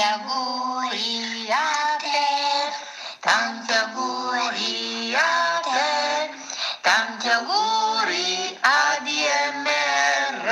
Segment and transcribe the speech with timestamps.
[0.00, 2.72] Tanti auguri a te,
[3.20, 6.30] tanti auguri a te,
[6.80, 10.46] tanti auguri a DMR,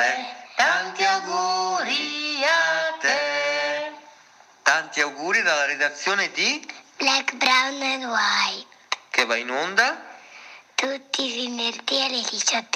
[0.55, 3.93] tanti auguri a te.
[4.65, 8.67] Tanti auguri dalla redazione di Black, brown and white,
[9.09, 9.97] che va in onda
[10.75, 12.67] tutti i venerdì alle 18.30.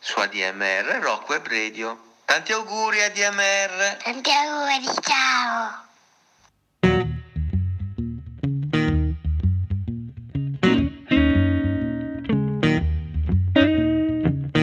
[0.00, 2.07] su ADMR Rock Web Radio.
[2.28, 3.96] Tanti auguri ADMR!
[4.04, 5.86] Tanti auguri, ciao!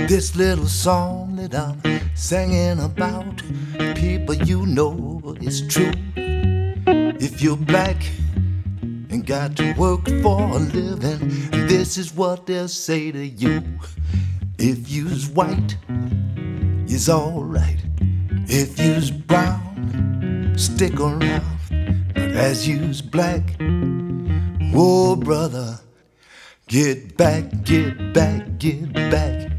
[0.08, 1.82] This little song that I'm
[2.14, 3.42] singing about,
[3.96, 5.92] people you know is true.
[6.16, 7.98] If you're black
[9.10, 13.64] and got to work for a living, this is what they'll say to you.
[14.60, 15.78] If you's white,
[16.96, 17.84] you's alright.
[18.48, 21.44] If you's brown, stick around.
[22.14, 23.44] But as you's black,
[24.72, 25.78] whoa, brother,
[26.70, 29.55] get back, get back, get back.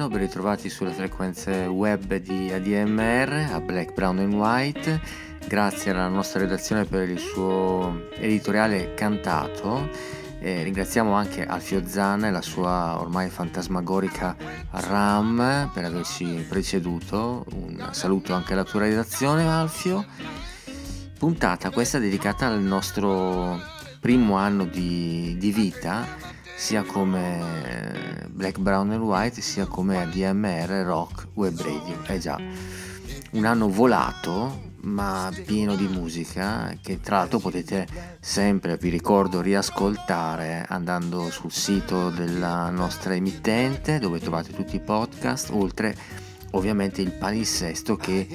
[0.00, 5.00] Bertolino, ben ritrovati sulle frequenze web di ADMR a Black, Brown and White.
[5.46, 9.88] Grazie alla nostra redazione per il suo editoriale cantato.
[10.38, 14.36] E ringraziamo anche Alfio Zanna e la sua ormai fantasmagorica
[14.70, 17.44] RAM per averci preceduto.
[17.52, 20.04] Un saluto anche alla tua redazione Alfio.
[21.18, 23.60] Puntata questa dedicata al nostro
[24.00, 26.29] primo anno di, di vita
[26.60, 32.02] sia come Black, Brown and White sia come ADMR Rock Web Radio.
[32.02, 32.38] È già
[33.30, 37.86] un anno volato ma pieno di musica che tra l'altro potete
[38.20, 45.50] sempre, vi ricordo, riascoltare andando sul sito della nostra emittente dove trovate tutti i podcast,
[45.52, 45.96] oltre
[46.50, 48.28] ovviamente il palinsesto che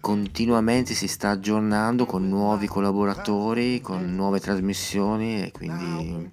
[0.00, 6.30] continuamente si sta aggiornando con nuovi collaboratori, con nuove trasmissioni e quindi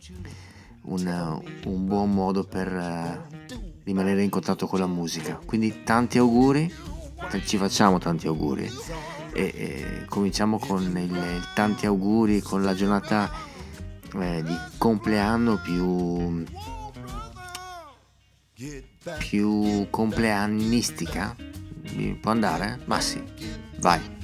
[0.89, 3.21] un, un buon modo per eh,
[3.83, 5.39] rimanere in contatto con la musica.
[5.45, 6.71] Quindi tanti auguri,
[7.45, 8.69] ci facciamo tanti auguri
[9.33, 13.31] e, e cominciamo con il, il tanti auguri con la giornata
[14.19, 16.43] eh, di compleanno più
[19.17, 21.35] più compleannistica
[22.19, 22.79] può andare?
[22.85, 23.23] ma sì
[23.77, 24.17] vai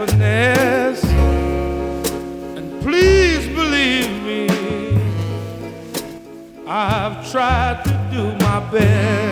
[0.00, 1.04] happiness.
[2.56, 4.48] And please believe me,
[6.66, 9.29] I've tried to do my best.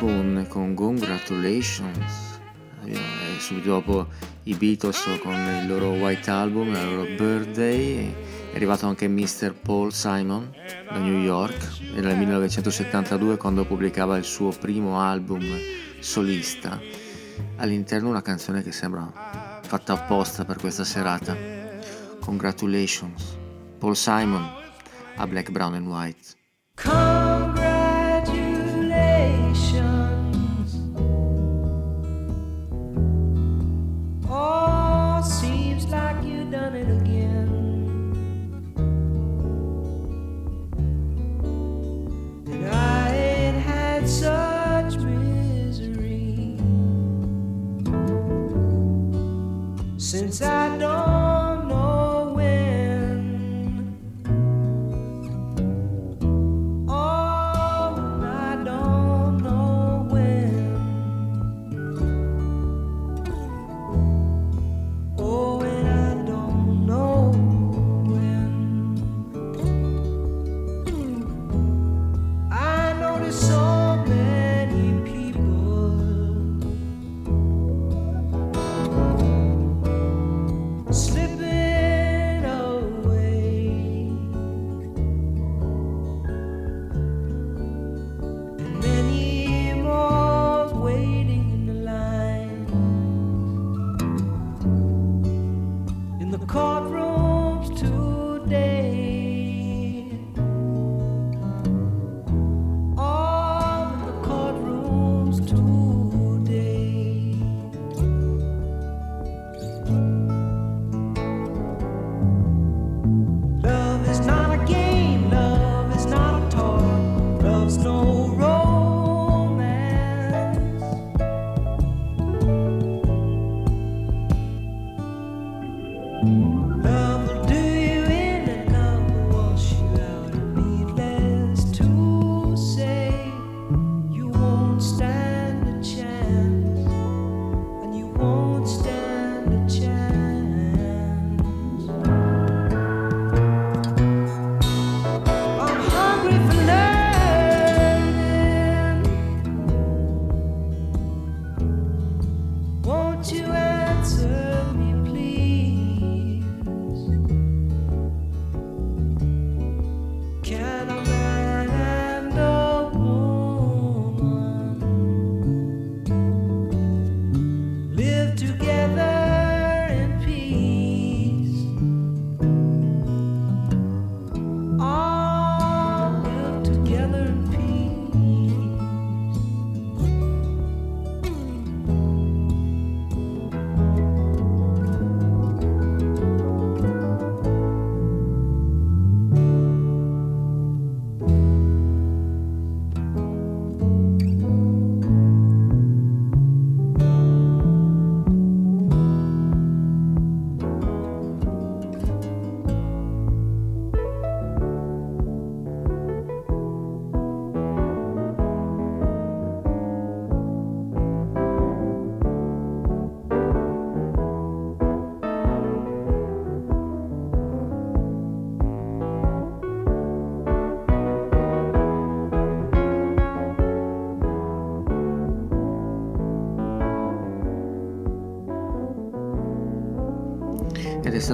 [0.00, 2.40] Spoon con Congratulations,
[2.86, 2.98] eh,
[3.38, 4.06] subito dopo
[4.44, 8.10] i Beatles con il loro White Album, il loro Birthday,
[8.50, 9.52] è arrivato anche Mr.
[9.60, 10.54] Paul Simon
[10.90, 15.44] da New York nel 1972 quando pubblicava il suo primo album
[15.98, 16.80] solista,
[17.56, 21.36] all'interno una canzone che sembra fatta apposta per questa serata,
[22.20, 23.36] Congratulations,
[23.76, 24.48] Paul Simon
[25.16, 27.19] a Black, Brown and White.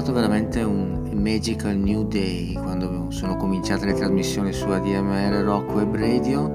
[0.03, 5.97] Stato veramente un magical new day quando sono cominciate le trasmissioni su ADMR Rock Web
[5.97, 6.53] Radio,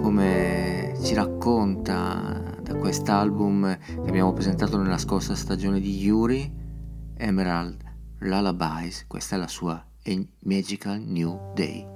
[0.00, 6.48] come ci racconta da quest'album che abbiamo presentato nella scorsa stagione di Yuri,
[7.16, 7.82] Emerald
[8.20, 9.84] Lullabies, questa è la sua
[10.44, 11.95] Magical New Day.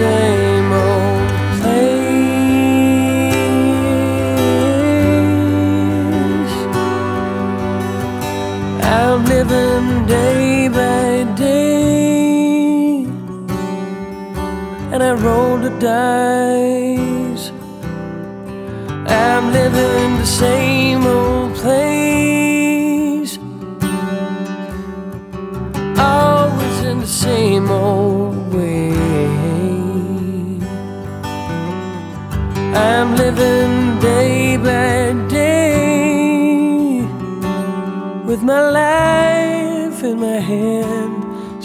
[0.00, 1.28] same old
[1.60, 2.20] place.
[8.96, 13.04] I'm living day by day,
[14.92, 17.44] and I roll the dice.
[19.06, 20.69] I'm living the same.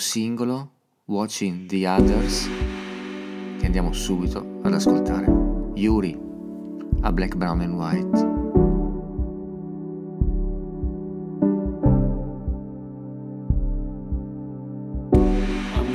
[0.00, 0.70] singolo
[1.04, 2.48] Watching the Others
[3.58, 5.26] che andiamo subito ad ascoltare.
[5.74, 6.28] Yuri
[7.02, 8.28] a Black, Brown and White.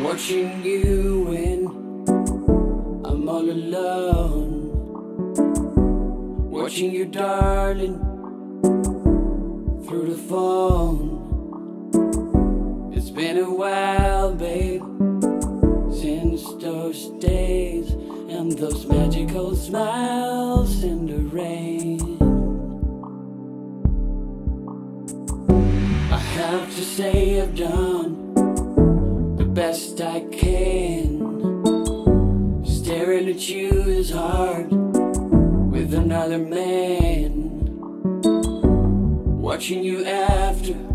[0.01, 1.67] Watching you when
[3.05, 4.71] I'm all alone.
[6.50, 8.00] Watching you, darling,
[9.85, 11.14] through the phone.
[13.36, 14.82] Been a while, babe,
[15.92, 17.92] since those days
[18.30, 22.00] and those magical smiles in the rain.
[26.13, 28.34] I have to say, I've done
[29.36, 31.04] the best I can.
[32.65, 34.72] Staring at you is hard
[35.72, 37.51] with another man.
[39.42, 40.95] Watching you after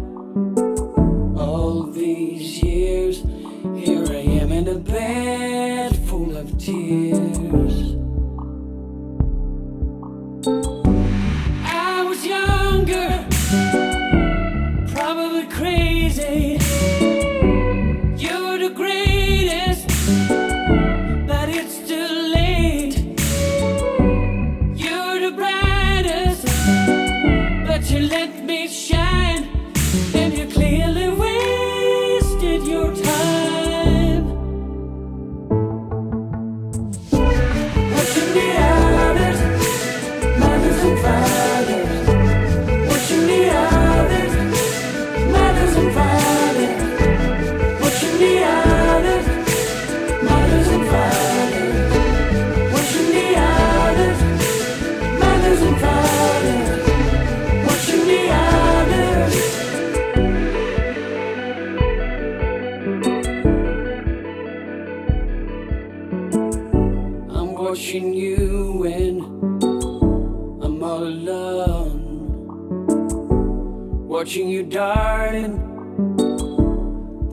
[74.31, 75.59] watching you darting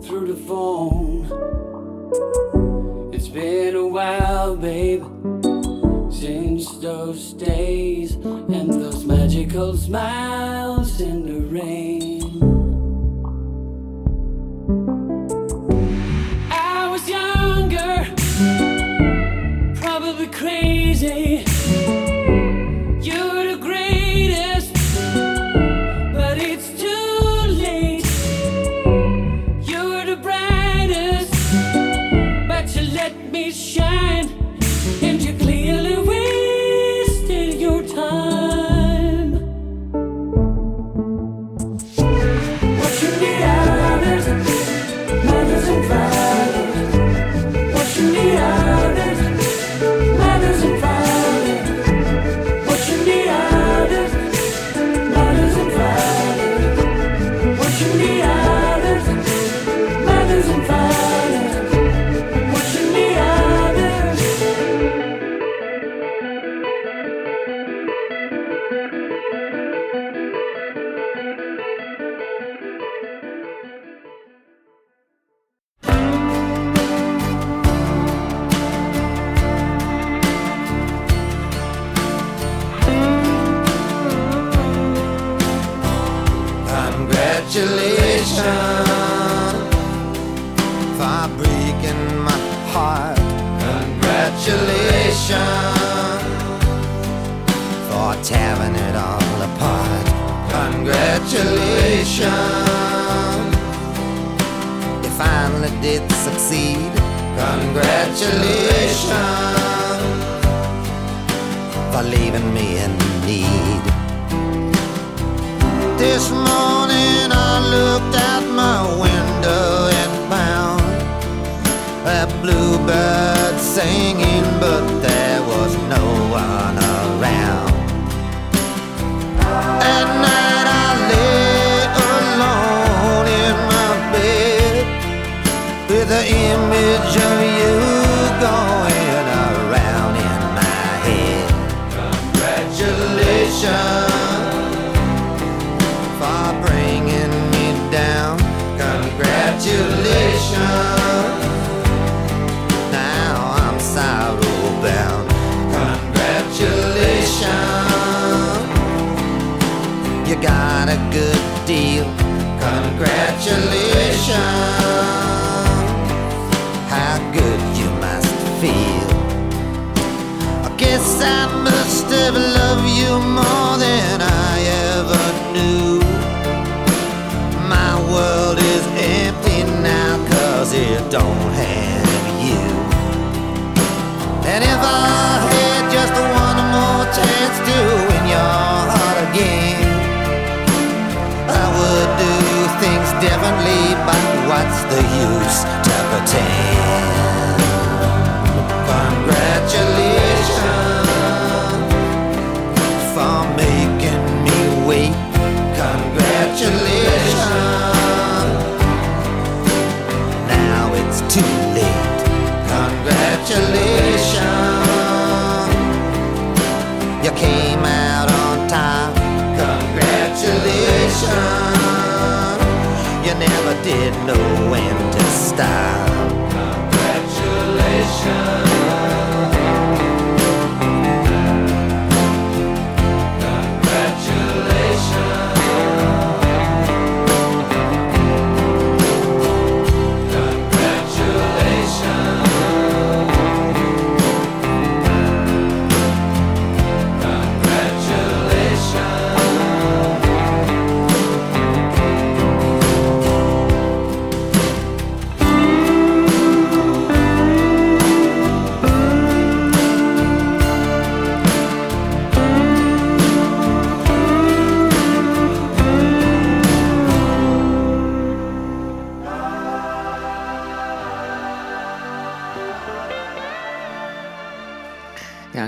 [0.02, 1.28] through the phone.
[3.14, 5.04] It's been a while, babe,
[6.12, 10.17] since those days and those magical smiles.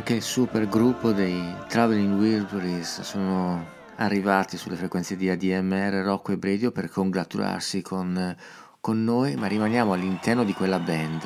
[0.10, 3.64] anche super gruppo dei Traveling Wilburys sono
[3.98, 8.36] arrivati sulle frequenze di ADMR, Rocco e Bredio per congratularsi con,
[8.82, 11.22] con noi, ma rimaniamo all'interno di quella band.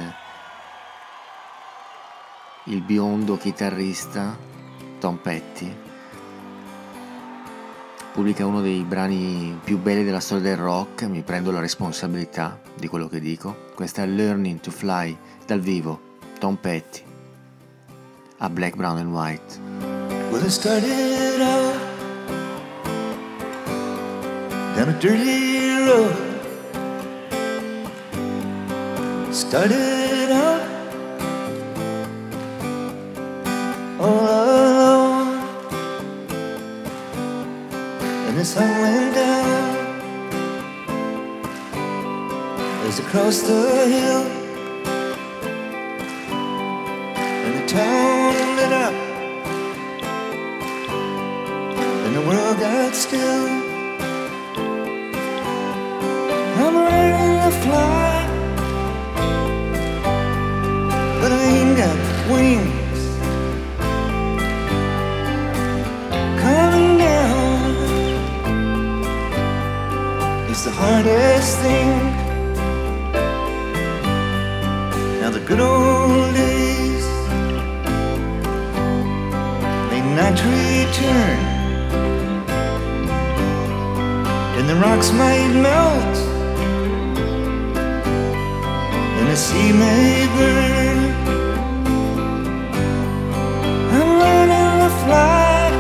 [2.66, 4.38] Il biondo chitarrista
[5.00, 5.74] Tom Petty
[8.12, 12.90] pubblica uno dei brani più belli della storia del rock, mi prendo la responsabilità di
[12.90, 13.70] quello che dico.
[13.76, 17.12] Questa è Learning to Fly dal vivo, Tom Petty.
[18.44, 19.60] A Black, Brown and White.
[20.30, 21.80] Well, it started out
[24.76, 26.16] down a dirty road.
[29.34, 30.62] Started out
[34.02, 35.28] all alone,
[38.28, 39.76] and the sun went down
[42.88, 44.24] as across the hill,
[47.16, 48.23] and the town
[52.60, 53.48] got still.
[56.62, 58.28] I'm ready to fly,
[61.22, 61.98] but I ain't got
[62.32, 63.02] wings.
[66.42, 67.72] Coming down
[70.52, 71.92] is the hardest thing.
[75.22, 77.06] Now the good old days
[79.90, 81.54] may not return
[84.58, 86.18] and the rocks might melt,
[89.18, 90.98] and the sea may burn.
[93.96, 95.72] I'm learning to fly,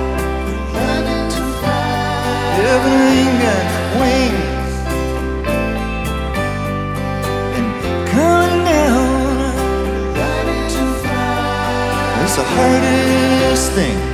[0.73, 1.83] learning to fly.
[3.13, 3.65] Ain't got
[4.01, 4.73] wings,
[7.57, 7.67] and
[8.09, 9.07] coming down,
[10.19, 12.23] learning to fly.
[12.23, 14.12] It's the hardest thing.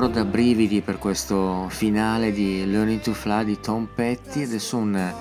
[0.00, 4.44] Coro da brividi per questo finale di Learning to Fly di Tom Petty.
[4.44, 5.14] Adesso un,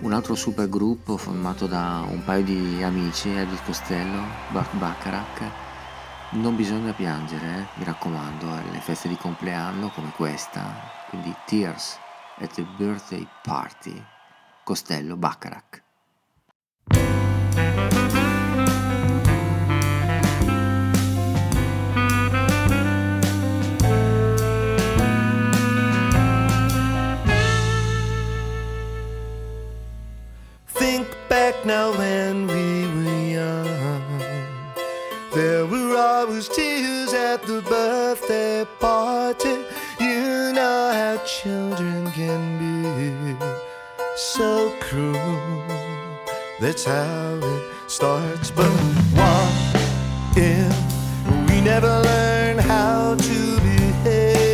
[0.00, 5.42] un altro super gruppo formato da un paio di amici, Elvis Costello, Bart Bacharach.
[6.30, 10.64] Non bisogna piangere, eh, mi raccomando, alle feste di compleanno come questa.
[11.10, 11.96] Quindi Tears
[12.40, 14.04] at the Birthday Party.
[14.64, 15.87] Costello, Bacharach.
[31.68, 34.18] Now when we were young.
[35.34, 39.56] There were always tears at the birthday party.
[40.00, 43.36] You know how children can be
[44.16, 45.62] so cruel.
[46.58, 48.50] That's how it starts.
[48.50, 48.72] But
[49.18, 49.52] what
[50.36, 50.74] if
[51.50, 54.47] we never learn how to behave?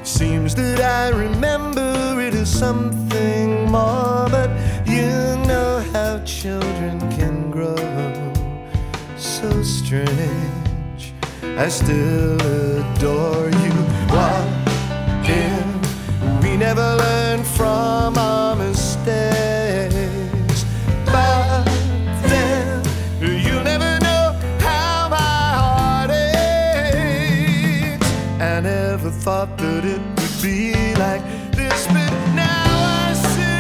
[0.04, 4.50] Seems that I remember it as something more, but
[4.86, 5.14] you
[5.48, 7.74] know how children can grow
[9.16, 11.02] so strange.
[11.64, 12.36] I still
[12.76, 13.76] adore you.
[14.16, 14.46] What
[15.24, 18.13] if we never learn from
[29.22, 31.22] thought that it would be like
[31.52, 32.64] this, but now
[33.06, 33.54] I see.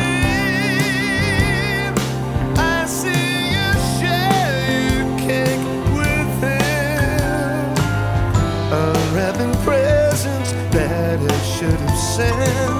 [2.56, 7.74] I see you share cake with him.
[8.82, 12.74] Unwrapping presents that I should have sent.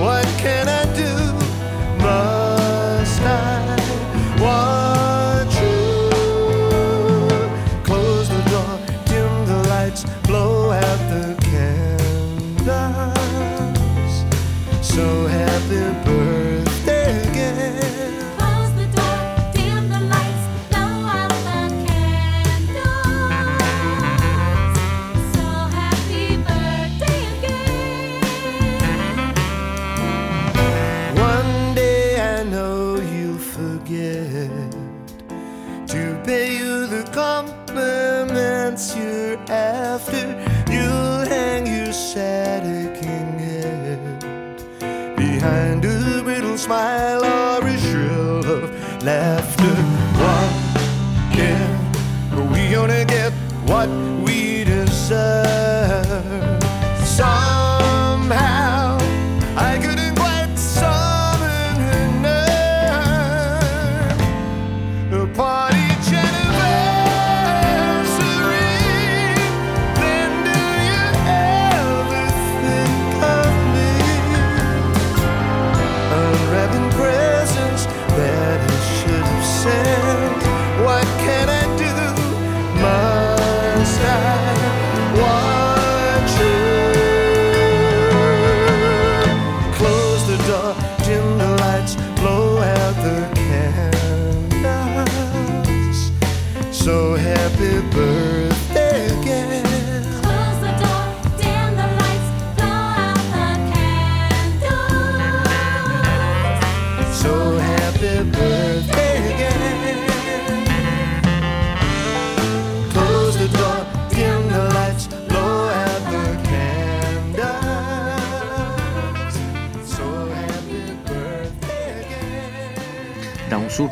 [0.00, 0.81] What can I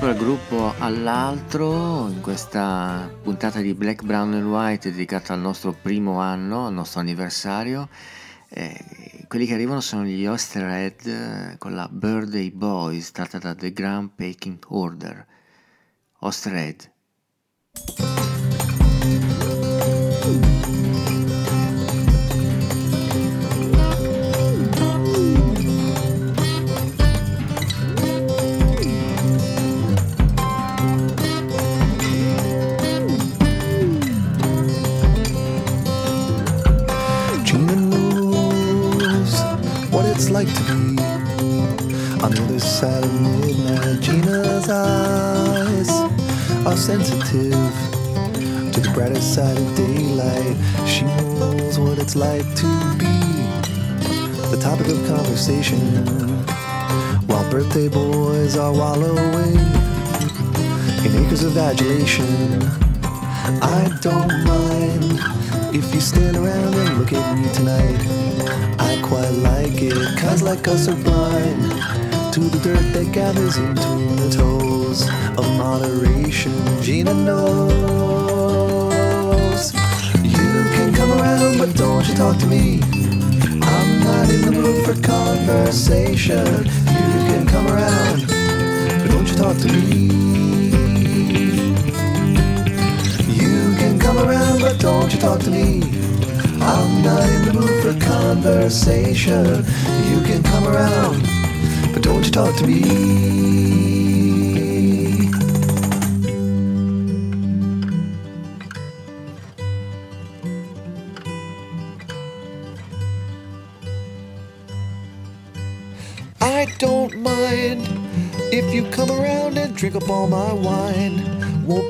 [0.03, 0.09] again.
[0.09, 5.41] Da un super gruppo all'altro, in questa puntata di Black, Brown and White dedicata al
[5.41, 7.89] nostro primo anno, al nostro anniversario,
[8.49, 13.73] eh, quelli che arrivano sono gli Osterhead eh, con la Birthday Boys, tratta da The
[13.73, 15.27] Grand Packing Order.
[16.21, 16.91] Osterhead.
[52.11, 52.67] It's like to
[52.99, 53.07] be
[54.51, 55.79] the topic of conversation
[57.29, 59.55] while birthday boys are wallowing
[61.05, 62.65] in acres of adulation.
[63.63, 65.21] I don't mind
[65.73, 68.01] if you stand around and look at me tonight.
[68.81, 71.63] I quite like it, cause like us are blind
[72.33, 76.83] to the dirt that gathers between the toes of moderation.
[76.83, 78.00] Gina knows
[81.61, 82.81] but don't you talk to me.
[83.61, 86.47] I'm not in the mood for conversation.
[86.65, 88.27] You can come around,
[88.99, 90.07] but don't you talk to me.
[93.41, 95.83] You can come around, but don't you talk to me.
[96.63, 99.45] I'm not in the mood for conversation.
[100.11, 101.21] You can come around,
[101.93, 103.80] but don't you talk to me.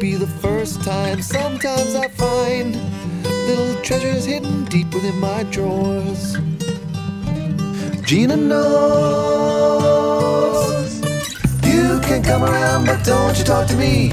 [0.01, 2.75] Be the first time, sometimes I find
[3.47, 6.39] little treasures hidden deep within my drawers.
[8.07, 8.63] Gina knows
[11.65, 14.13] you can come around, but don't you talk to me.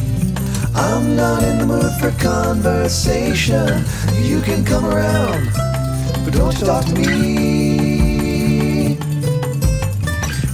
[0.75, 3.85] I'm not in the mood for conversation.
[4.21, 5.53] You can come around,
[6.25, 8.97] but don't you talk to me.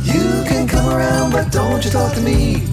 [0.04, 2.73] You can come around, but don't you talk to me.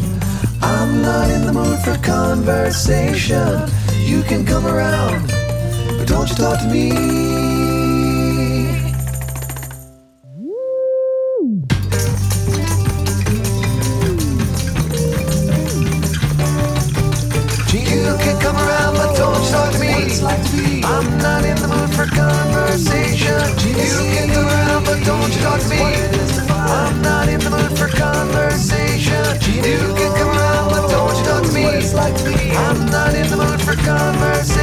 [0.62, 3.68] I'm not in the mood for conversation.
[3.96, 5.28] You can come around,
[5.98, 7.49] but don't you talk to me.
[32.66, 34.59] I'm not in the mood for conversation.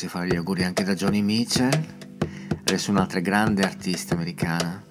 [0.00, 1.84] Farsi fare gli auguri anche da Johnny Mitchell.
[2.60, 4.82] Adesso un'altra grande artista americana,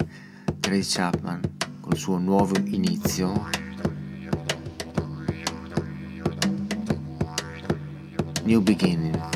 [0.60, 1.42] Tracy Chapman,
[1.80, 3.50] col suo nuovo inizio.
[8.44, 9.29] New Beginning.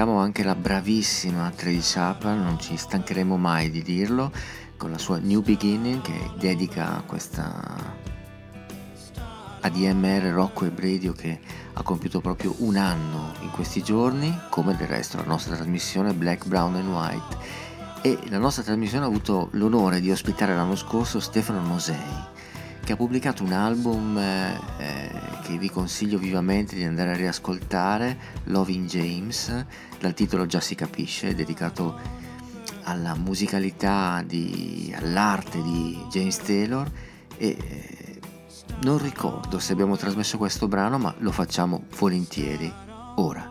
[0.00, 4.32] Ringraziamo anche la bravissima Tracy Chapman, non ci stancheremo mai di dirlo,
[4.78, 7.76] con la sua New Beginning che dedica questa
[9.60, 11.38] ADMR Rocco e Radio che
[11.74, 16.46] ha compiuto proprio un anno in questi giorni, come del resto la nostra trasmissione Black,
[16.46, 17.36] Brown and White.
[18.00, 21.96] E la nostra trasmissione ha avuto l'onore di ospitare l'anno scorso Stefano Nosei,
[22.82, 25.10] che ha pubblicato un album eh, eh,
[25.40, 29.66] che vi consiglio vivamente di andare a riascoltare, Loving James,
[29.98, 31.98] dal titolo già si capisce, dedicato
[32.84, 36.90] alla musicalità, di, all'arte di James Taylor
[37.36, 38.20] e eh,
[38.82, 42.72] non ricordo se abbiamo trasmesso questo brano, ma lo facciamo volentieri
[43.16, 43.50] ora.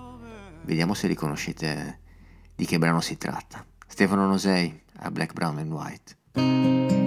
[0.64, 2.00] Vediamo se riconoscete
[2.56, 3.66] di che brano si tratta.
[3.88, 6.99] Stefano Nosei a Black, Brown and White.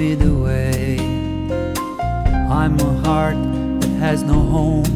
[0.00, 0.96] Be the way.
[2.60, 3.36] I'm a heart
[3.80, 4.86] that has no home,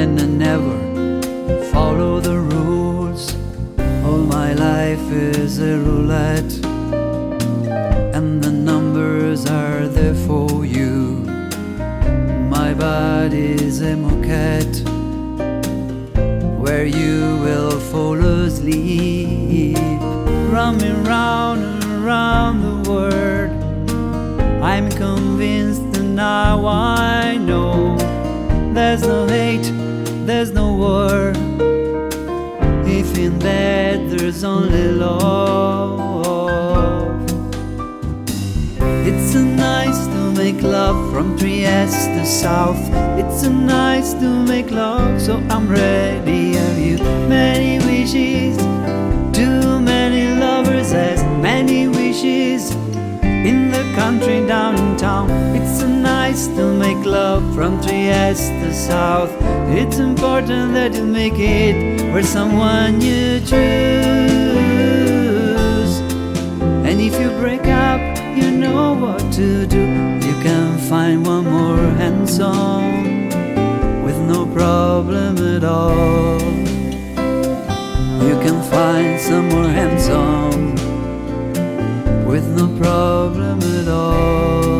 [0.00, 0.76] and I never
[1.70, 3.36] follow the rules.
[4.06, 6.52] All my life is a roulette,
[30.88, 31.32] war.
[32.98, 36.38] If in that there's only love.
[39.08, 42.82] It's a nice to make love from Trieste to South.
[43.20, 46.47] It's a nice to make love, so I'm ready.
[57.82, 59.32] Trieste, the South.
[59.70, 63.58] It's important that you make it where someone you choose.
[66.86, 68.00] And if you break up,
[68.36, 69.80] you know what to do.
[70.26, 73.28] You can find one more handsome
[74.04, 76.40] with no problem at all.
[78.28, 80.74] You can find some more handsome
[82.26, 84.77] with no problem at all.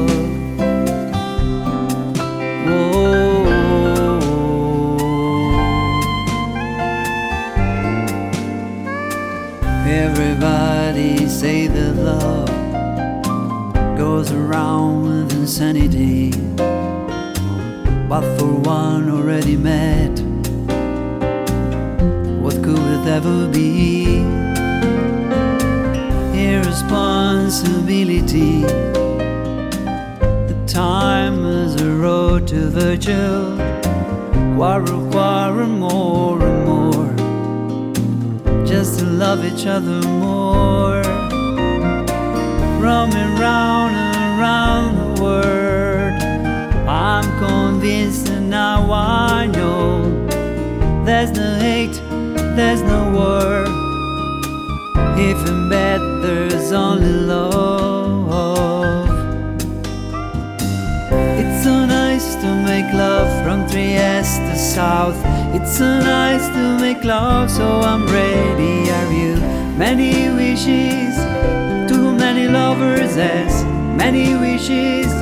[14.49, 16.31] Around with insanity,
[18.09, 20.19] but for one already met,
[22.41, 24.23] what could it ever be?
[26.33, 28.63] Irresponsibility.
[30.51, 33.55] The time is a road to virtue.
[34.57, 37.13] Quarrel, quarrel more and more,
[38.67, 41.03] just to love each other more.
[42.81, 44.08] Roaming round
[44.39, 46.22] and round the world,
[46.89, 50.03] I'm convinced and now I know
[51.05, 52.01] there's no hate,
[52.57, 53.64] there's no war.
[55.16, 59.09] If in bed there's only love.
[61.41, 65.18] It's so nice to make love from Trieste to South.
[65.55, 68.91] It's so nice to make love, so I'm ready.
[68.91, 69.36] Are you?
[69.76, 71.16] Many wishes,
[71.91, 73.68] too many lovers, as
[73.99, 75.13] many wishes.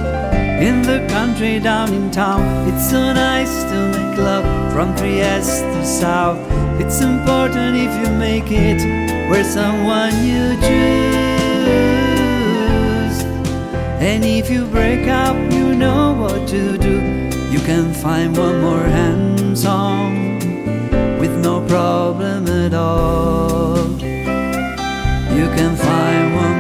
[0.69, 5.85] In the country down in town, it's so nice to make love from Trieste to
[5.85, 6.39] South.
[6.81, 8.81] It's important if you make it
[9.31, 11.17] where someone you choose.
[14.09, 16.97] And if you break up, you know what to do.
[17.51, 20.39] You can find one more handsome
[21.19, 23.79] with no problem at all.
[25.39, 26.56] You can find one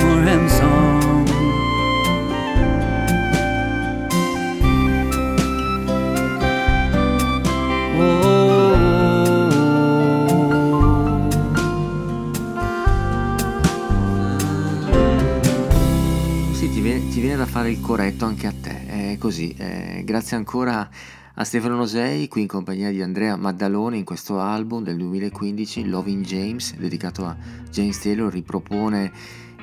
[17.66, 19.52] fare il corretto anche a te, è così.
[19.58, 20.88] eh, grazie ancora
[21.34, 26.24] a Stefano Nosei, qui in compagnia di Andrea Maddalone in questo album del 2015, Loving
[26.24, 27.36] James, dedicato a
[27.68, 29.10] James Taylor, ripropone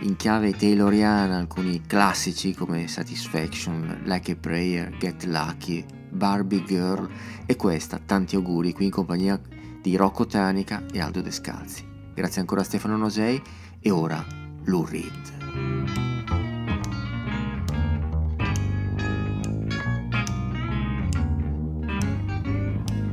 [0.01, 7.09] in chiave tayloriana alcuni classici come Satisfaction, Like a Prayer, Get Lucky, Barbie Girl
[7.45, 9.39] e questa, tanti auguri, qui in compagnia
[9.81, 11.87] di Rocco Tanica e Aldo Descalzi.
[12.13, 13.41] Grazie ancora a Stefano Nosei
[13.79, 14.23] e ora
[14.65, 16.52] Lou Reed.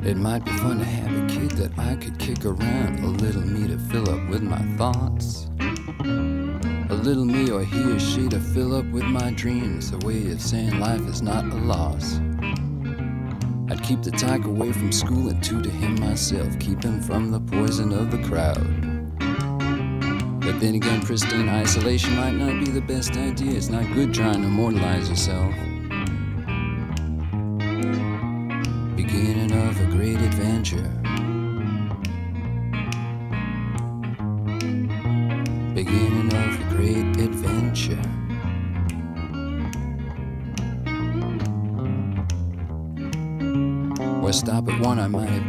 [0.02, 3.42] It might be fun to have a kid that I could kick around, a little
[3.42, 5.46] me to fill up with my thoughts.
[6.00, 10.30] A little me or he or she to fill up with my dreams, a way
[10.32, 12.18] of saying life is not a loss.
[13.68, 17.40] I'd keep the tyke away from school and to him myself, keep him from the
[17.40, 18.56] poison of the crowd.
[20.40, 23.52] But then again, pristine isolation might not be the best idea.
[23.52, 25.54] It's not good trying to immortalize yourself.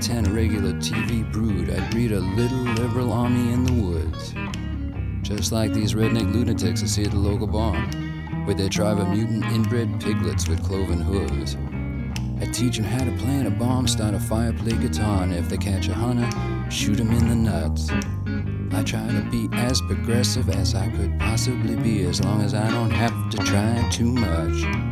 [0.10, 1.70] One, I might have ten regular TV brood.
[1.70, 4.34] I'd breed a little liberal army in the woods.
[5.22, 9.10] Just like these redneck lunatics I see at the local barn, with their tribe of
[9.10, 11.58] mutant inbred piglets with cloven hooves.
[12.42, 15.48] I teach 'em how to plant a bomb, start a fire, play guitar, and if
[15.48, 16.30] they catch a hunter,
[16.70, 17.92] shoot 'em in the nuts.
[18.74, 22.70] I try to be as progressive as I could possibly be, as long as I
[22.72, 24.91] don't have to try too much.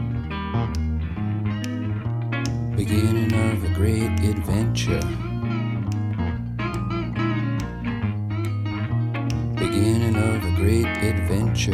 [2.80, 5.02] Beginning of a great adventure.
[9.58, 11.74] Beginning of a great adventure.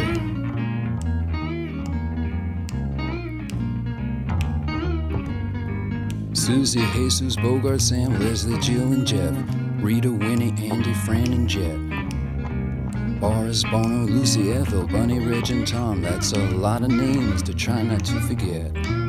[6.34, 9.36] Susie, Jesus, Bogart, Sam, Leslie, Jill, and Jeff.
[9.78, 13.20] Rita, Winnie, Andy, Fran, and Jet.
[13.20, 16.02] Boris, Bono, Lucy, Ethel, Bunny, Reg, and Tom.
[16.02, 19.05] That's a lot of names to try not to forget.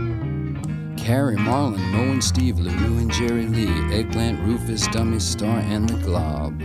[1.06, 3.94] Carrie, Marlon, Mo, and Steve, LaRue, and Jerry Lee.
[3.94, 6.60] Eggplant, Rufus, Dummy, Star, and the Glob.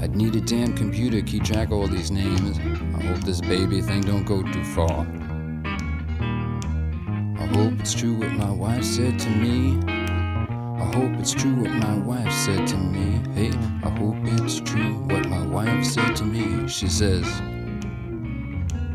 [0.00, 2.58] I'd need a damn computer to keep track of all these names.
[2.58, 5.06] I hope this baby thing don't go too far.
[7.38, 9.78] I hope it's true what my wife said to me.
[9.86, 13.20] I hope it's true what my wife said to me.
[13.34, 16.66] Hey, I hope it's true what my wife said to me.
[16.66, 17.22] She says,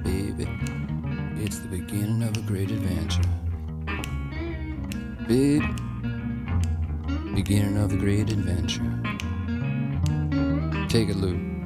[0.04, 0.50] Baby,
[1.42, 3.22] it's the beginning of a great adventure.
[5.28, 5.62] Babe,
[7.36, 8.82] beginning of a great adventure.
[10.88, 11.57] Take a Lou.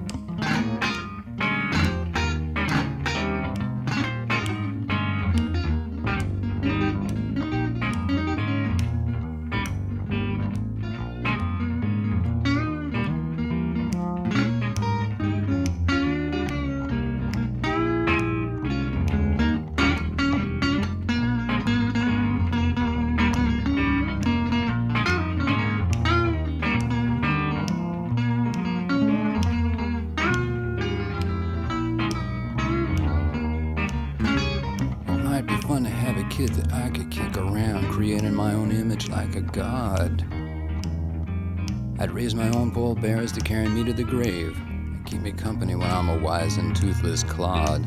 [47.12, 47.86] Toothless clod.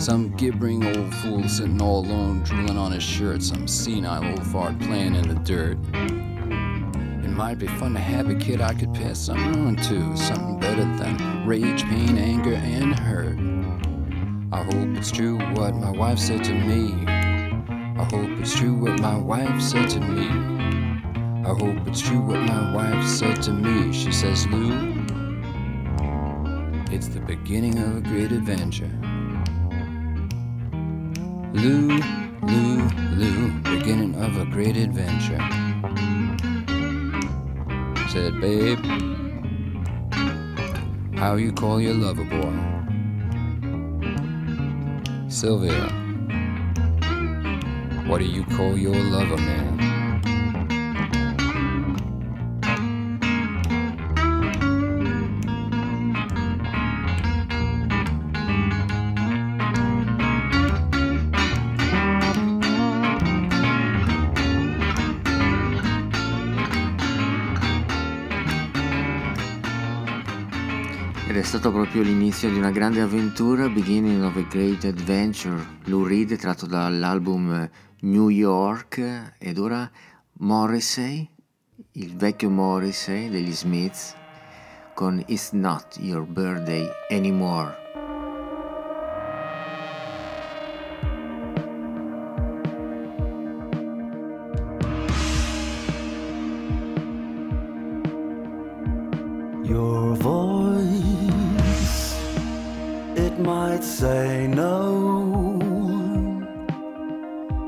[0.00, 4.78] Some gibbering old fool sitting all alone, drooling on his shirt, some senile old fart
[4.80, 5.78] playing in the dirt.
[7.24, 10.60] It might be fun to have a kid I could pass something on to, something
[10.60, 13.38] better than rage, pain, anger, and hurt.
[14.52, 17.06] I hope it's true what my wife said to me.
[17.06, 20.28] I hope it's true what my wife said to me.
[21.44, 23.92] I hope it's true what my wife said to me.
[23.92, 24.87] She says, Lou,
[26.98, 28.90] it's the beginning of a great adventure.
[31.52, 32.00] Lou,
[32.42, 35.38] Lou, Lou, beginning of a great adventure.
[38.08, 38.84] Said, babe,
[41.16, 42.56] how you call your lover boy?
[45.28, 45.88] Sylvia,
[48.08, 49.77] what do you call your lover man?
[71.68, 76.64] Stato proprio l'inizio di una grande avventura, Beginning of a Great Adventure, Lou Reed tratto
[76.64, 77.68] dall'album
[78.00, 79.90] New York ed ora
[80.38, 81.28] Morrissey,
[81.92, 84.14] il vecchio Morrissey degli Smiths
[84.94, 87.87] con It's Not Your Birthday Anymore.
[104.58, 106.40] No,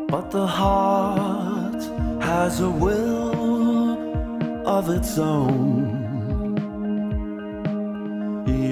[0.09, 1.83] but the heart
[2.31, 5.69] has a will of its own.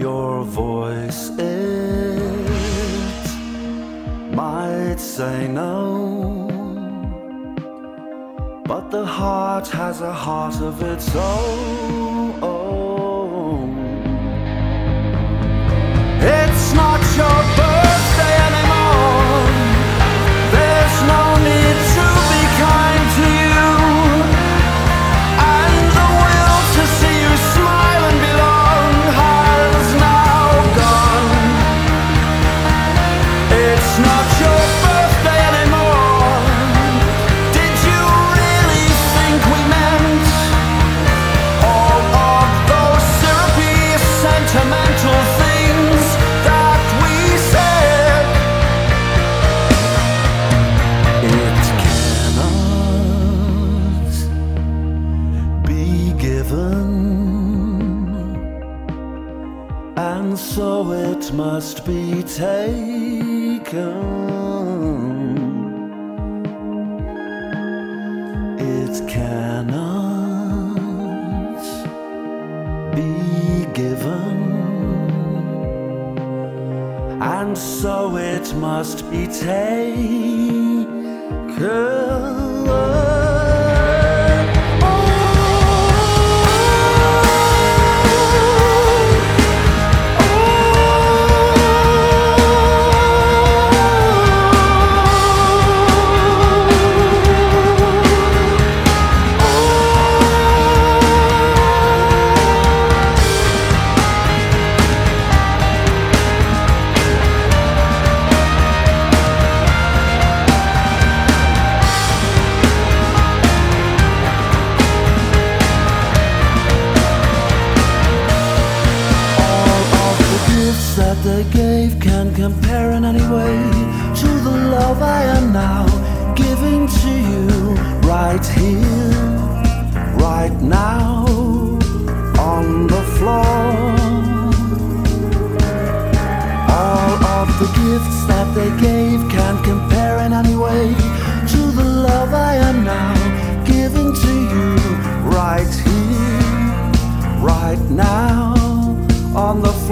[0.05, 3.27] Your voice, it
[4.43, 5.71] might say no,
[8.71, 12.09] but the heart has a heart of its own.
[16.21, 17.48] It's not your
[78.79, 80.18] must be any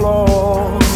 [0.07, 0.86] floor.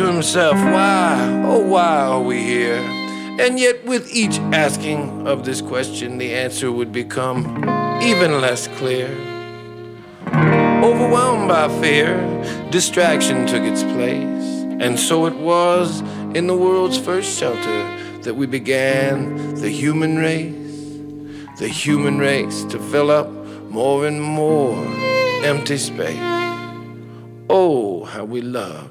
[0.00, 2.80] To himself, why, oh, why are we here?
[3.38, 7.42] And yet, with each asking of this question, the answer would become
[8.02, 9.10] even less clear.
[10.82, 12.16] Overwhelmed by fear,
[12.70, 14.46] distraction took its place.
[14.80, 16.00] And so it was
[16.34, 17.82] in the world's first shelter
[18.22, 21.58] that we began the human race.
[21.58, 23.28] The human race to fill up
[23.68, 24.82] more and more
[25.44, 26.16] empty space.
[27.50, 28.89] Oh, how we loved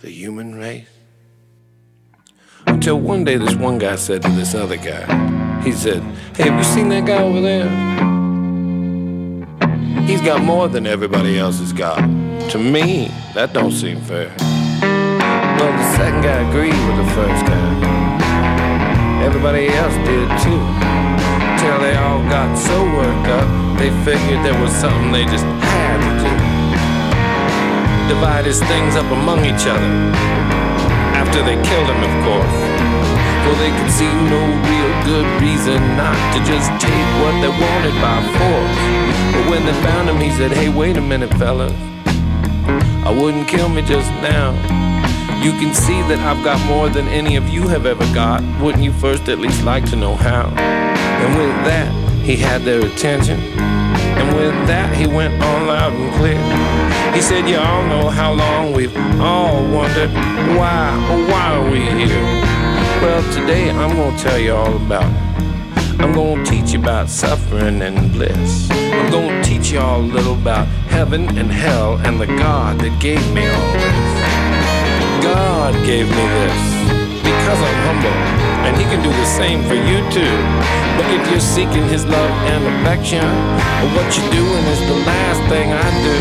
[0.00, 0.86] the human race.
[2.66, 6.02] Until one day, this one guy said to this other guy, he said,
[6.36, 7.68] Hey, have you seen that guy over there?
[10.06, 11.98] He's got more than everybody else has got.
[12.50, 14.32] To me, that don't seem fair.
[14.38, 19.24] Well, the second guy agreed with the first guy.
[19.24, 20.62] Everybody else did too.
[21.58, 25.98] Till they all got so worked up, they figured there was something they just had
[25.98, 26.47] to do
[28.08, 29.92] divide his things up among each other.
[31.12, 32.58] After they killed him, of course.
[33.44, 37.94] For they could see no real good reason not to just take what they wanted
[38.00, 38.76] by force.
[39.34, 41.72] But when they found him, he said, Hey, wait a minute, fellas.
[43.04, 44.52] I wouldn't kill me just now.
[45.42, 48.42] You can see that I've got more than any of you have ever got.
[48.60, 50.48] Wouldn't you first at least like to know how?
[50.48, 51.92] And with that,
[52.24, 53.38] he had their attention.
[54.38, 56.38] With that, he went on loud and clear.
[57.12, 60.10] He said, You all know how long we've all wondered
[60.54, 60.94] why,
[61.28, 62.22] why are we here?
[63.02, 65.28] Well, today I'm to tell you all about it.
[66.00, 68.70] I'm to teach you about suffering and bliss.
[68.70, 73.00] I'm to teach you all a little about heaven and hell and the God that
[73.00, 75.24] gave me all this.
[75.24, 76.62] God gave me this
[77.26, 80.36] because I'm humble, and He can do the same for you too.
[80.96, 83.24] But if you're seeking His love and affection,
[83.94, 86.18] what you're doing is the last thing I do.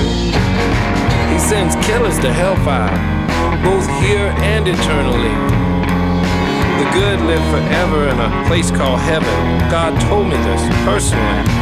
[1.33, 2.93] He sends killers to hellfire,
[3.63, 5.35] both here and eternally.
[6.81, 9.33] The good live forever in a place called heaven.
[9.69, 11.56] God told me this personally.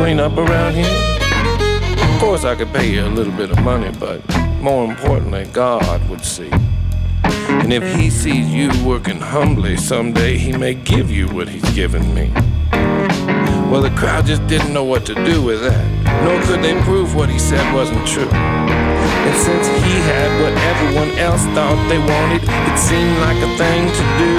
[0.00, 0.86] Clean up around here?
[2.08, 4.26] Of course, I could pay you a little bit of money, but
[4.62, 6.48] more importantly, God would see.
[7.60, 12.14] And if He sees you working humbly, someday He may give you what He's given
[12.14, 12.32] me.
[13.70, 15.84] Well, the crowd just didn't know what to do with that,
[16.24, 18.32] nor could they prove what he said wasn't true.
[18.32, 23.84] And since he had what everyone else thought they wanted, it seemed like a thing
[23.84, 24.32] to do.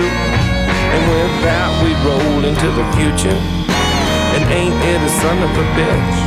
[0.89, 3.60] And with that, we rolled into the future.
[4.31, 6.17] And ain't it a son of a bitch?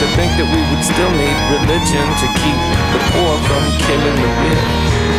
[0.00, 2.60] To think that we would still need religion to keep
[2.92, 5.15] the poor from killing the rich.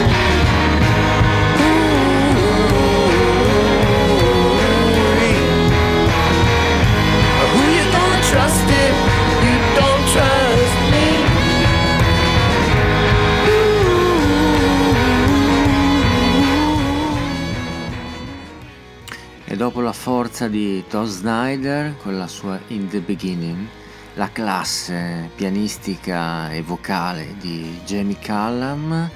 [20.38, 23.68] Forza di Todd Snyder con la sua In the Beginning,
[24.14, 29.10] la classe pianistica e vocale di Jamie Callum,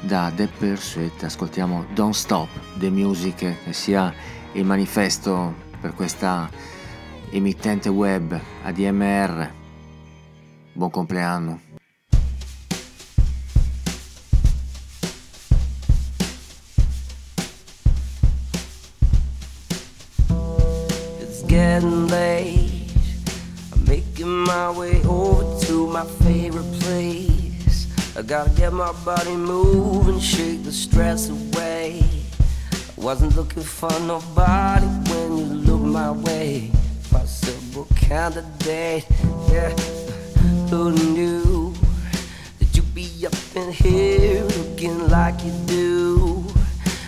[0.00, 2.48] da The Pursuit ascoltiamo Don't Stop
[2.78, 4.10] the Music, che sia
[4.52, 6.48] il manifesto per questa
[7.28, 9.50] emittente web ADMR.
[10.72, 11.63] Buon compleanno.
[21.54, 22.90] Getting late.
[23.72, 27.86] I'm making my way over to my favorite place.
[28.16, 32.02] I gotta get my body moving, shake the stress away.
[32.72, 36.72] I wasn't looking for nobody when you look my way.
[37.12, 39.06] Possible candidate,
[39.52, 39.70] yeah.
[40.70, 41.72] Who knew
[42.58, 46.44] that you'd be up in here looking like you do?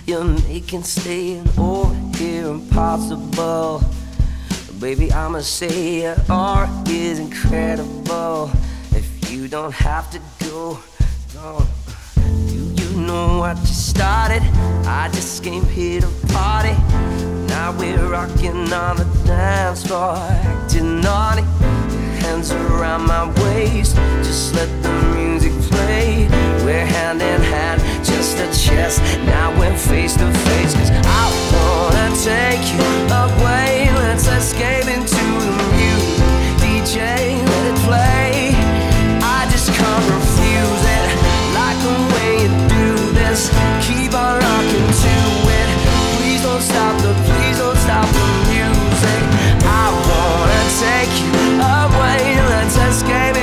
[0.07, 3.83] You're making staying over here impossible.
[4.81, 8.51] Baby, I'ma say your art is incredible.
[8.91, 10.79] If you don't have to go,
[11.33, 11.67] don't.
[12.47, 14.43] Do you know what you started?
[14.87, 16.77] I just came here to party.
[17.49, 21.43] Now we're rocking on the dance floor, acting naughty.
[22.27, 23.95] Hands around my waist,
[24.27, 26.27] just let the music play.
[26.65, 29.01] We're hand in hand, just a chest.
[29.25, 31.25] Now we're face to face, cause I
[31.55, 32.83] wanna take you
[33.23, 33.89] away.
[34.03, 36.19] Let's escape into the music.
[36.59, 36.99] DJ,
[37.47, 38.51] let it play.
[39.23, 41.09] I just can't refuse it.
[41.55, 43.51] Like the way you do this.
[43.87, 45.15] Keep on rocking to
[45.61, 45.69] it.
[46.19, 48.26] Please don't stop the, please don't stop the
[52.97, 53.36] escape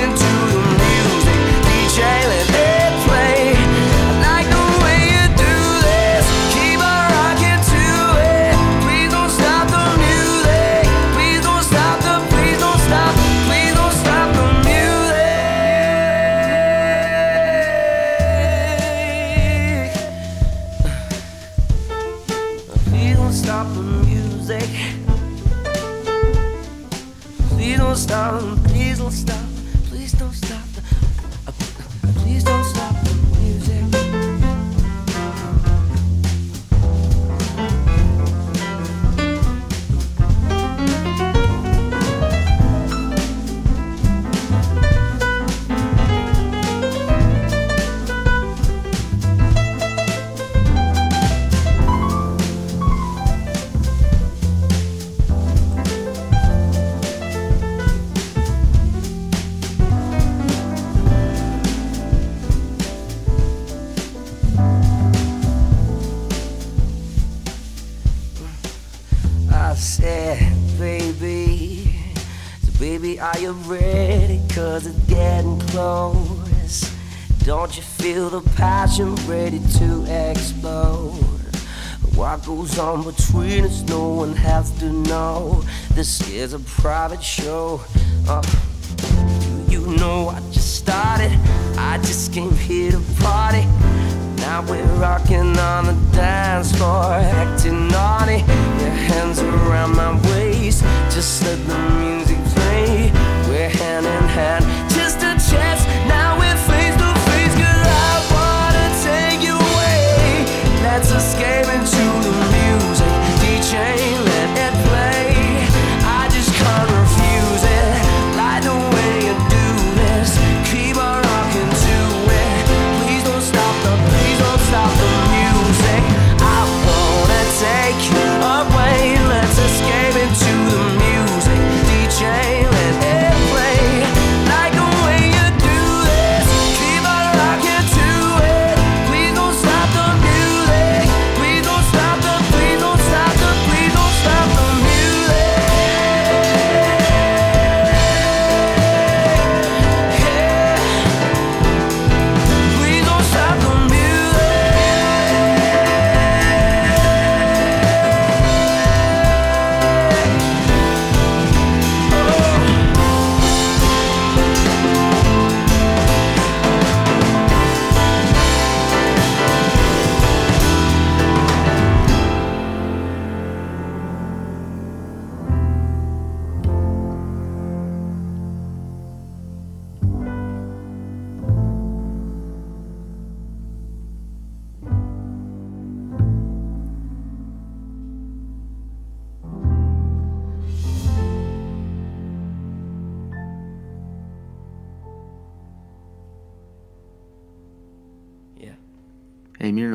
[86.54, 87.43] a private show.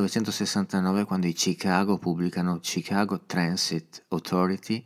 [0.08, 4.82] 1969 quando i Chicago pubblicano Chicago Transit Authority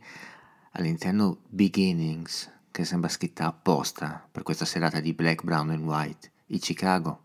[0.71, 6.59] all'interno Beginnings, che sembra scritta apposta per questa serata di Black, Brown and White, i
[6.59, 7.22] Chicago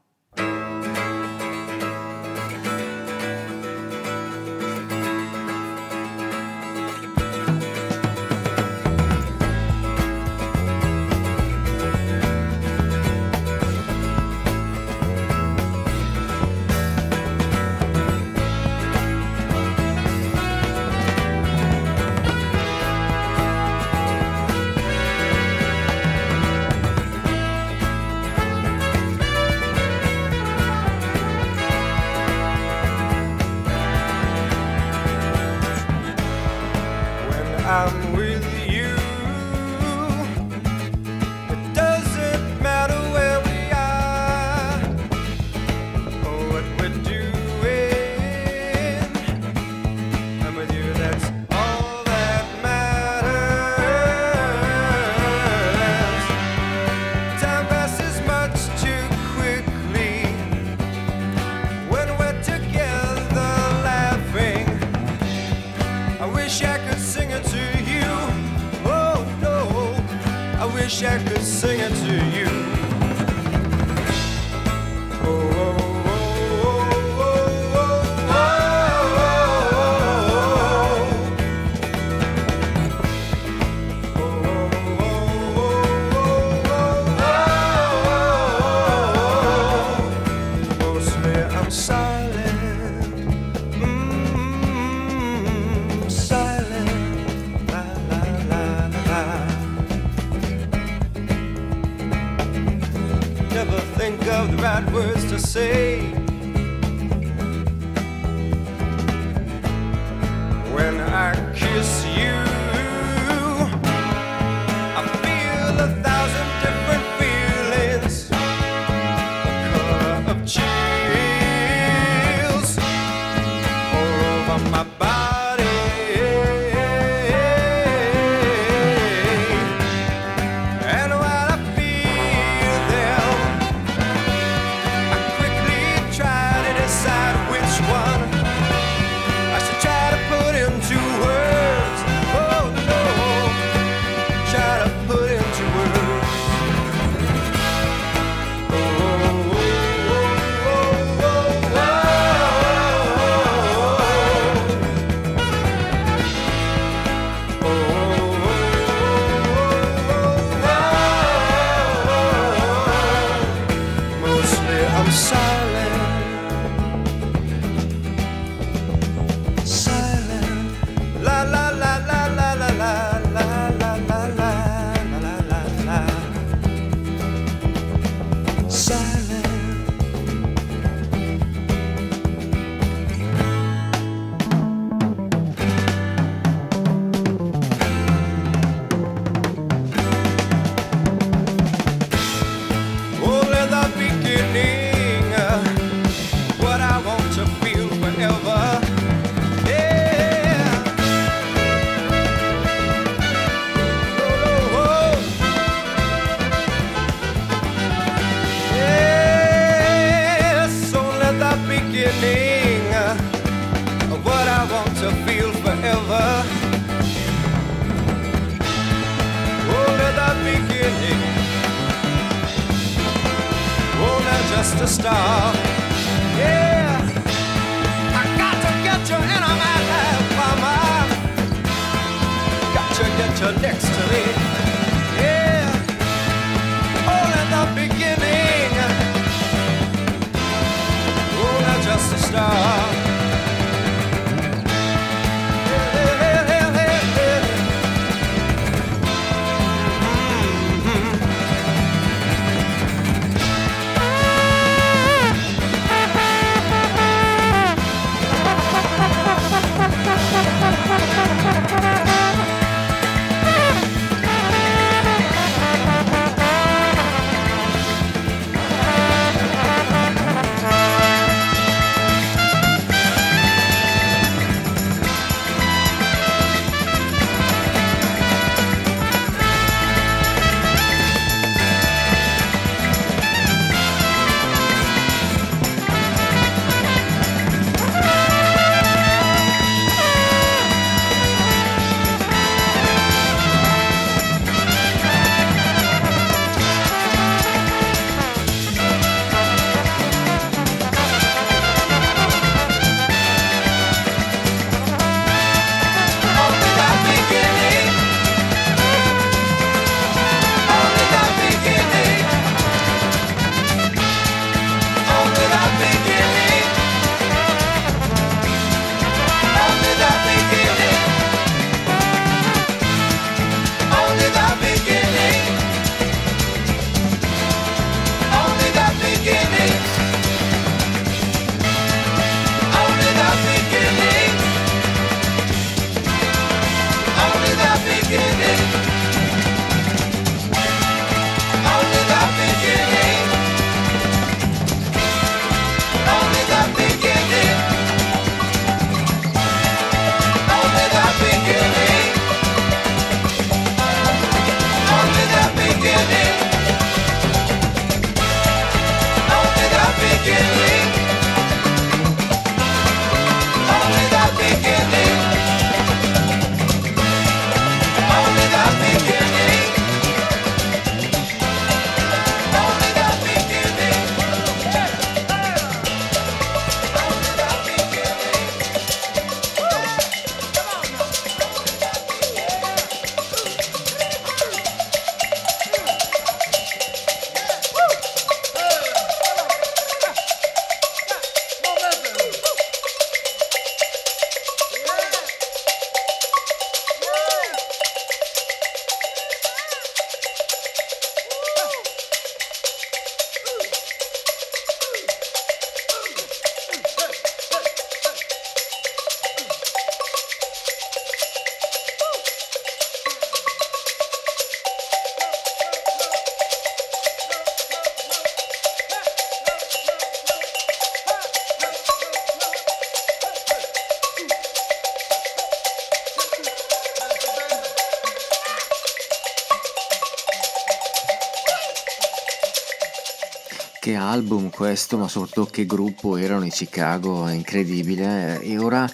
[434.58, 438.40] questo, ma soprattutto che gruppo erano in Chicago, è incredibile.
[438.40, 438.90] E ora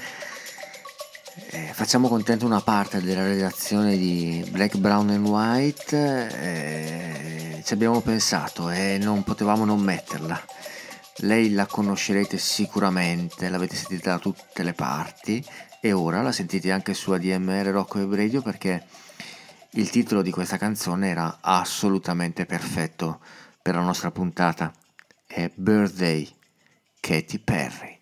[1.52, 8.02] eh, facciamo contento una parte della redazione di Black, Brown and White, eh, ci abbiamo
[8.02, 10.38] pensato e eh, non potevamo non metterla.
[11.20, 15.42] Lei la conoscerete sicuramente, l'avete sentita da tutte le parti
[15.80, 18.84] e ora la sentite anche su ADMR Rocco e Radio perché
[19.70, 23.20] il titolo di questa canzone era assolutamente perfetto
[23.62, 24.70] per la nostra puntata
[25.26, 26.28] è Birthday,
[27.00, 27.93] Katy Perry.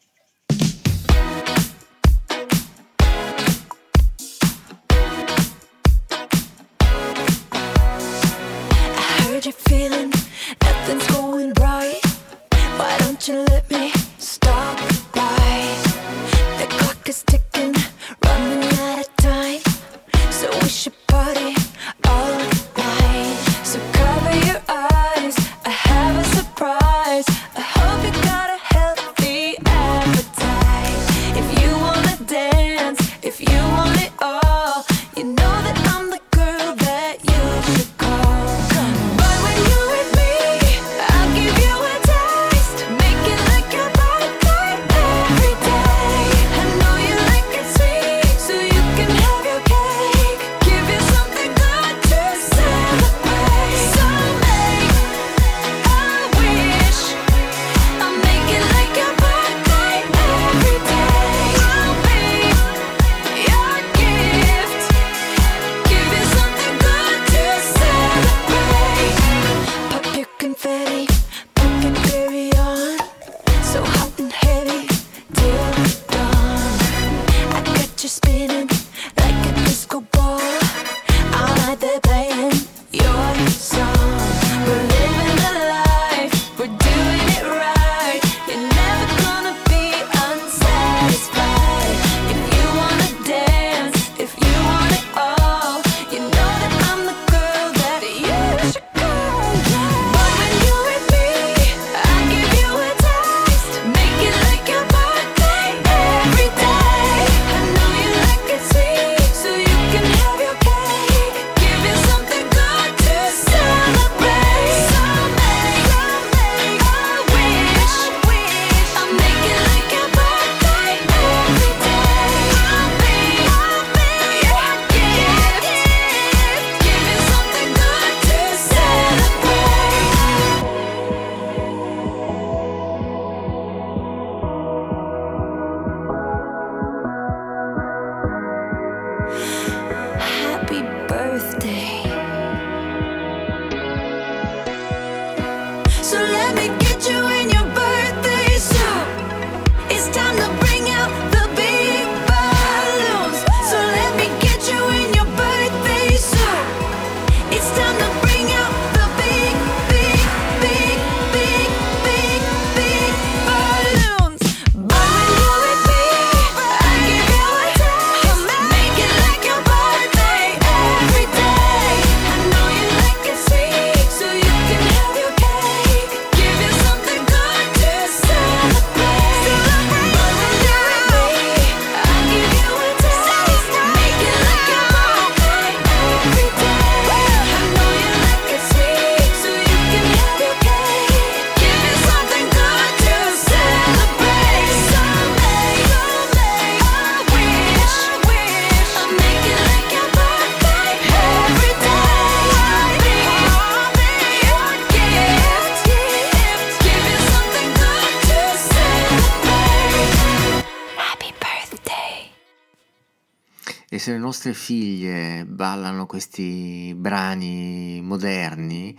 [214.42, 218.92] nostre figlie ballano questi brani moderni,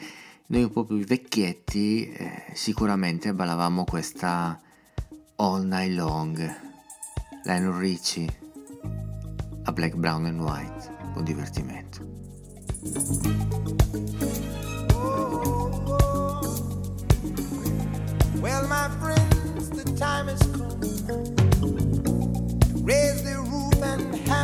[0.48, 4.58] noi un po' più vecchietti eh, sicuramente ballavamo questa
[5.36, 6.38] All Night Long,
[7.44, 8.26] Lionel Ricci
[9.64, 10.96] a Black, Brown and White.
[11.12, 12.06] Buon divertimento.
[18.40, 20.74] Well, my friends, the time has come
[22.84, 23.53] raise the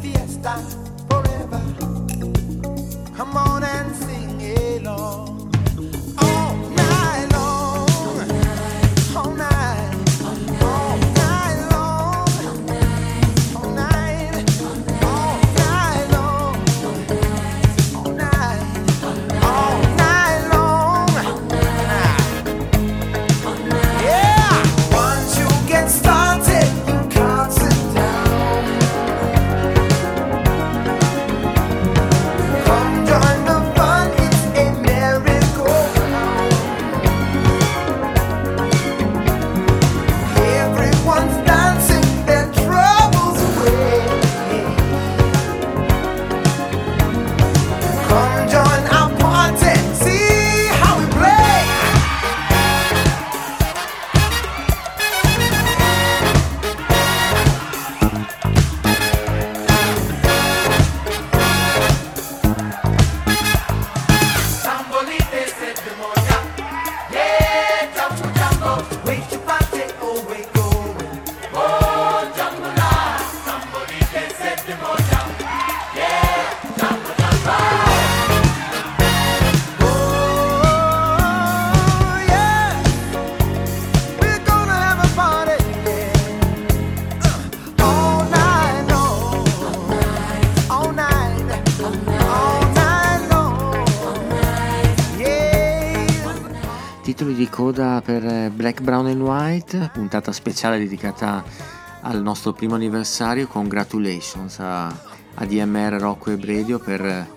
[0.00, 0.54] Fiesta
[1.08, 1.60] forever.
[3.16, 4.40] Come on and sing
[4.86, 5.39] along.
[98.70, 101.42] Black, Brown and White, puntata speciale dedicata
[102.02, 103.48] al nostro primo anniversario.
[103.48, 107.28] Congratulations a, a DMR Rock Web Radio per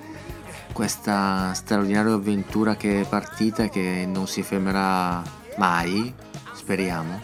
[0.74, 5.24] questa straordinaria avventura che è partita e che non si fermerà
[5.58, 6.14] mai,
[6.54, 7.20] speriamo.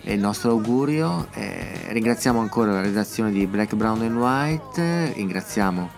[0.00, 1.28] È il nostro augurio.
[1.34, 5.90] eh, ringraziamo ancora la redazione di Black, Brown and White, ringraziamo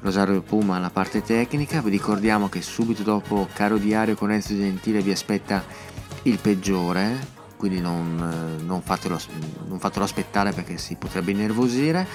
[0.00, 5.02] Rosario Puma alla parte tecnica, vi ricordiamo che subito dopo Caro Diario con Enzo Gentile
[5.02, 9.18] vi aspetta il peggiore, quindi non, eh, non fatelo,
[9.66, 12.06] non fatelo aspettare perché si potrebbe innervosire.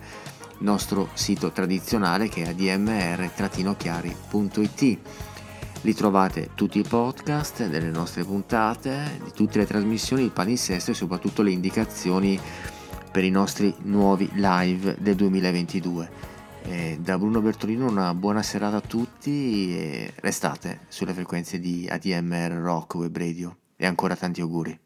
[0.59, 4.99] nostro sito tradizionale che è admr-chiari.it
[5.87, 10.95] lì trovate tutti i podcast delle nostre puntate di tutte le trasmissioni il palinsesto e
[10.95, 12.41] soprattutto le indicazioni
[13.13, 16.35] per i nostri nuovi live del 2022
[16.69, 22.55] Eh, da Bruno Bertolino una buona serata a tutti e restate sulle frequenze di ADMR
[22.55, 23.57] Rock Web Radio.
[23.77, 24.77] E ancora tanti auguri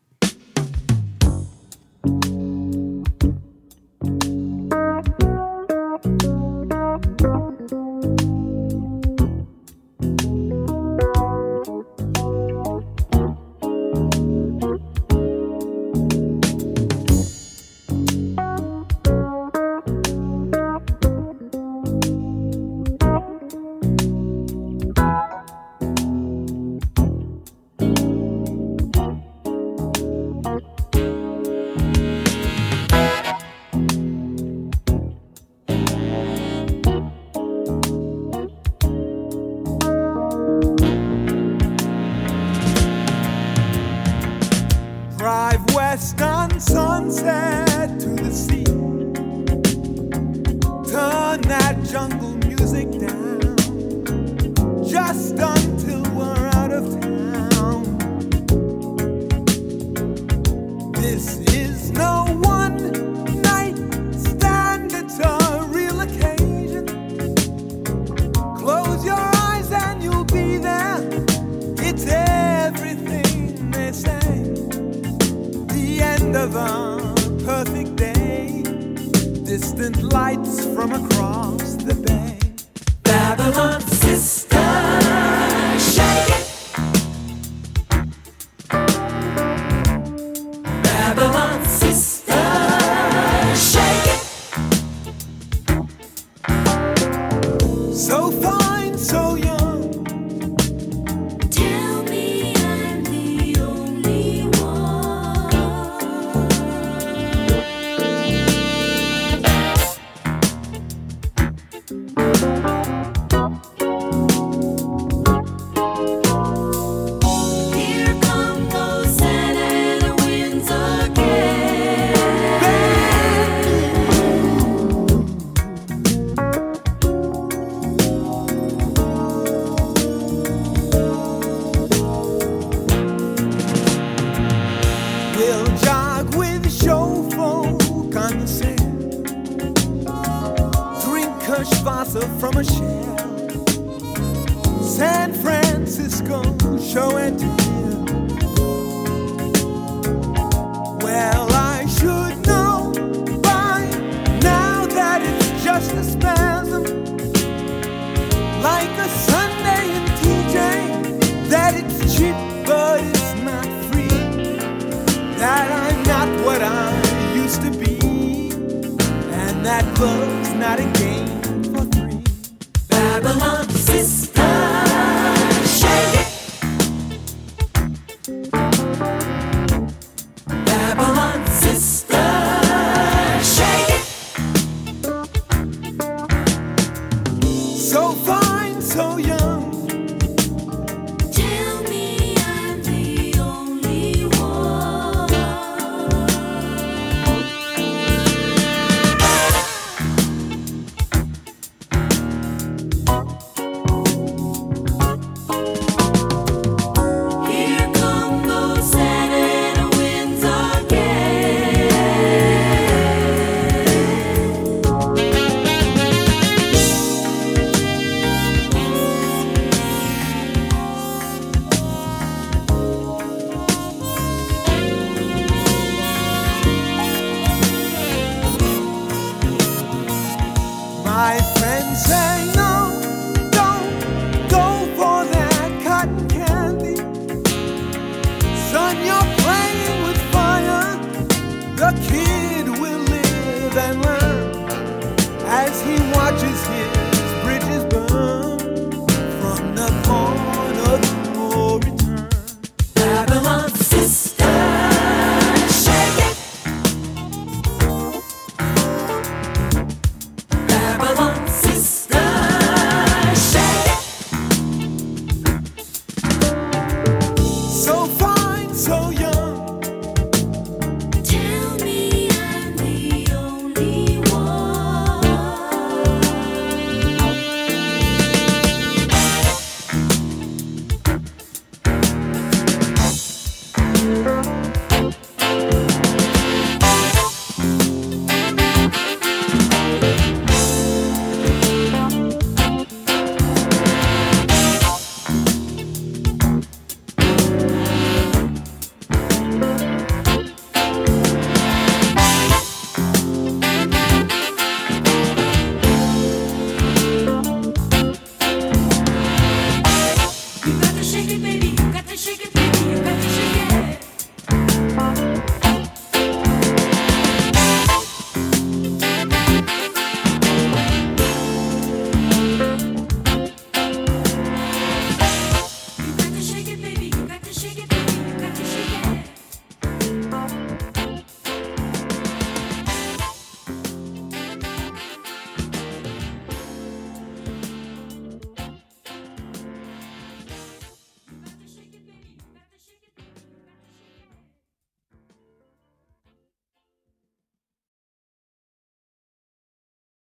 [188.91, 189.40] so young.